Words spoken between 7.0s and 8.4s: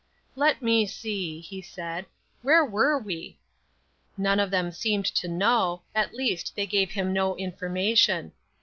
no information.